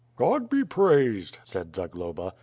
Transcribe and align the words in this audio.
"God 0.15 0.49
be 0.49 0.63
praised," 0.65 1.37
said 1.43 1.75
Zagloba. 1.75 2.33